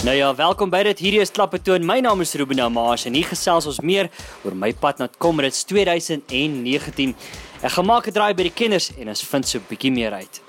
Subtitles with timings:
[0.00, 1.00] Nou ja, welkom by dit.
[1.04, 1.84] Hierdie is Klappetoon.
[1.84, 4.06] My naam is Ruben Amaas en hier gesels ons meer
[4.48, 7.12] oor my pad na Comrades 2019.
[7.60, 10.12] Ek gaan maak 'n draai by die kenners en ons vind so 'n bietjie meer
[10.12, 10.40] uit.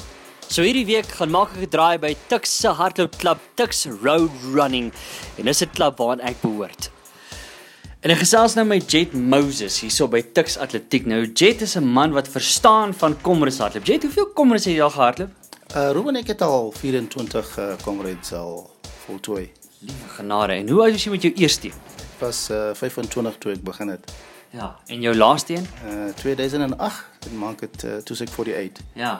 [0.48, 4.94] So hierdie week gaan maak ek 'n draai by Tux se hardloopklub Tux Road Running
[5.38, 6.90] en dis 'n klub waaraan ek behoort.
[8.04, 11.06] En ek gesels nou met Jet Moses hierso by Tux Atletiek.
[11.06, 13.86] Nou Jet is 'n man wat verstaan van Comrades hardloop.
[13.86, 15.32] Jet, hoeveel Comrades het jy al gehardloop?
[15.76, 18.80] Uh Ruben ek het al 24 uh, comrades al
[19.12, 19.46] voltooi.
[19.80, 20.54] Liewe genade.
[20.54, 21.80] En hoe oud was jy met jou eerste een?
[22.02, 24.12] Ek was uh, 25 toe ek begin het.
[24.52, 25.68] Ja, en jou laaste een?
[25.88, 28.84] Uh 2008, dit maak dit uh, toe ek 48.
[29.00, 29.14] Ja.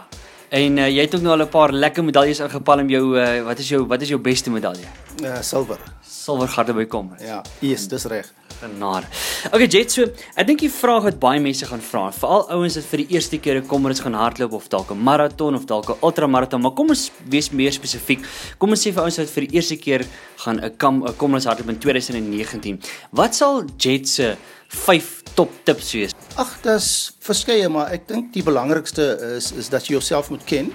[0.52, 3.60] En uh, jy het ook nou al 'n paar lekker medaljes ingepalm jou uh, wat
[3.60, 4.88] is jou wat is jou beste medalje?
[5.24, 5.80] Uh silwer.
[6.04, 7.26] Silwer garde by Comrades.
[7.28, 8.34] Ja, yes, dis reg.
[8.60, 9.08] Genade.
[9.50, 10.04] Okay, Jet, so
[10.38, 13.40] ek dink die vraag wat baie mense gaan vra, veral ouens wat vir die eerste
[13.42, 16.90] keer 'n Comrades gaan hardloop of dalk 'n maraton of dalk 'n ultramaraton, maar kom
[16.90, 18.22] ons wees meer spesifiek.
[18.60, 20.06] Kom ons sê vir ouens wat vir die eerste keer
[20.38, 20.78] gaan 'n
[21.18, 22.80] Comrades hardloop in 2019.
[23.12, 26.12] Wat sal Jet se 5 top tips wees?
[26.38, 30.72] Ag, dis verskeie, maar ek dink die belangrikste is is dat jy jouself moet ken,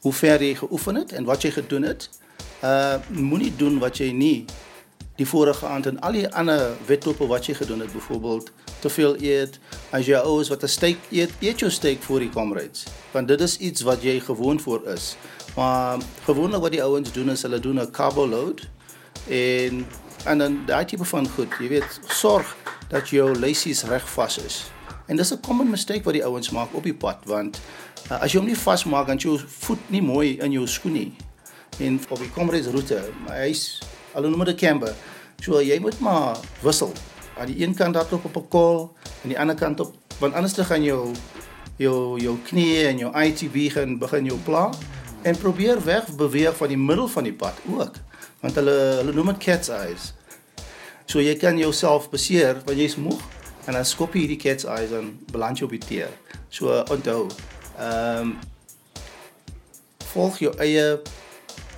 [0.00, 2.08] hoe ver jy geoefen het en wat jy gedoen het.
[2.62, 4.46] Uh moenie doen wat jy nie
[5.16, 8.50] die vorige aand en al die ander wedlope wat jy gedoen het, byvoorbeeld
[8.80, 9.58] te veel eet,
[9.90, 13.40] as jy ouers wat 'n steak eet, eet jou steak voor die comrades, want dit
[13.40, 15.16] is iets wat jy gewoon voor is.
[15.56, 18.68] Maar gewoonlik wat die ouens doen is hulle doen 'n carbo load
[19.28, 19.86] en
[20.24, 22.56] en dan daai tipe van goed, jy weet, sorg
[22.88, 24.64] dat jou lysies reg vas is.
[25.06, 27.60] En dis 'n common mistake wat die ouens maak op die pad want
[28.10, 31.16] uh, as jy hom nie vasmaak dan jou voet nie mooi in jou skoen nie.
[31.78, 33.78] En op die comrades roete, hy's
[34.16, 34.94] hulle noem dit camber.
[35.44, 36.92] So jy moet maar wissel.
[37.36, 38.78] Aan die een kant hardloop op 'n kol
[39.22, 41.12] en die ander kant op want anders dan gaan jou
[41.76, 44.70] jou jou knie en jou ITB gaan begin jou pla
[45.22, 47.94] en probeer weg beweeg van die middel van die pad ook.
[48.40, 50.14] Want hulle hulle noem dit cat's eyes.
[51.06, 53.20] So jy kan jouself beseer wanneer jy's moeg
[53.66, 56.12] en dan skop jy hierdie cat's eyes en beland jy op die teer.
[56.48, 57.26] So onthou,
[57.78, 58.38] ehm um,
[60.12, 61.00] volg jou eie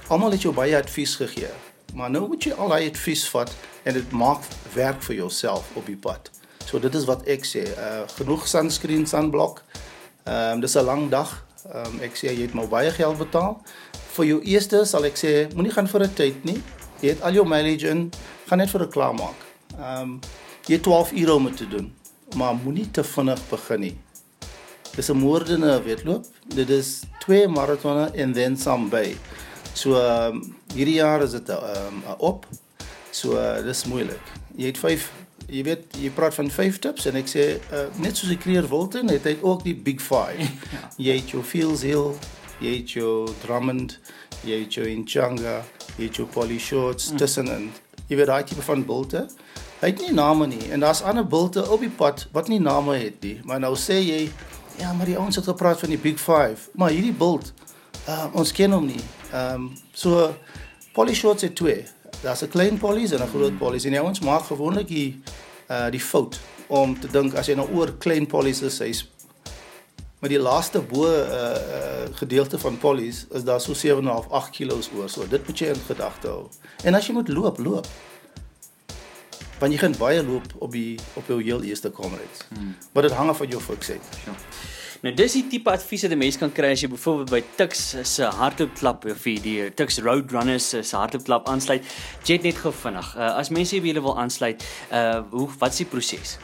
[0.08, 1.50] almal het jou baie advies gegee.
[1.94, 4.42] Maar nou moet jy al daai advies vat en dit maak
[4.74, 6.30] werk vir jouself op die pad.
[6.68, 7.64] So dit is wat ek sê.
[7.72, 9.62] Uh genoeg sunscreen, sunblock.
[10.24, 11.46] Ehm um, dis 'n lang dag.
[11.72, 13.62] Ehm um, ek sê jy het maar baie geld betaal.
[14.16, 16.62] Vir jou eerste sal ek sê moenie gaan vir 'n tyd nie.
[17.00, 18.10] Jy het al jou mileage in,
[18.46, 19.40] gaan net vir 'n klaarmaak.
[19.78, 20.20] Ehm um,
[20.66, 21.94] jy het 12 ure om te doen,
[22.36, 23.96] maar moenie te vinnig begin nie.
[24.96, 26.24] Dis 'n moordende wedloop.
[26.54, 29.16] Dit is twee maratonne en then some by.
[29.72, 32.46] So ehm um, hierdie jaar is dit 'n um, op.
[33.10, 34.22] So uh, dis moeilik.
[34.56, 35.10] Jy het 5
[35.48, 38.68] jy weet jy praat van 5 tips en ek sê uh, net soos ek kreer
[38.68, 40.36] Wilton het hy ook die big 5.
[40.74, 40.82] ja.
[40.96, 42.12] Jy het jou Fields Hill,
[42.60, 43.98] jy het jou Drummond,
[44.44, 45.62] jy het jou Inchanga,
[45.96, 47.16] jy het jou Polly Shorts mm.
[47.22, 47.70] tussenin.
[48.08, 49.24] Jy weet daai tipe van bulte.
[49.78, 52.98] Hy het nie name nie en daar's ander bulte op die pad wat nie name
[52.98, 53.38] het nie.
[53.48, 54.26] Maar nou sê jy
[54.78, 56.68] ja, maar die ouens het gepraat van die big 5.
[56.74, 57.52] Maar hierdie bult
[58.08, 59.00] uh, ons ken hom nie.
[59.38, 60.34] Ehm um, so
[60.92, 61.84] Polly Shorts het twee.
[62.22, 65.20] Daar's 'n klein Polly's en 'n groot Polly's en ons maak gewoonlik die
[65.70, 69.08] uh die fout om te dink as jy nou oor klein Polly's is, hy's
[70.18, 74.72] maar die laaste bo uh, uh gedeelte van Polly's is daar so 7.5 8 kg
[74.96, 75.08] oor.
[75.08, 76.48] So dit moet jy in gedagte hou.
[76.82, 77.86] En as jy moet loop, loop.
[79.58, 82.46] Want jy gaan baie loop op die op jou heel eerste comrades.
[82.48, 82.76] Hmm.
[82.92, 84.02] Maar dit hang af van jou fiksheid.
[84.24, 84.34] Ja.
[84.98, 87.94] Nou dis die tipe advies wat 'n mens kan kry as jy byvoorbeeld by Tux
[88.02, 91.84] se hardloopklub of die Tux Road Runners se hardloopklub aansluit.
[92.24, 93.16] Jet net gou vinnig.
[93.16, 96.38] Uh, as mense by julle wil aansluit, uh hoe wat is die proses?